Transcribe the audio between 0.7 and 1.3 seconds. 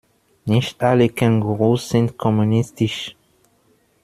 alle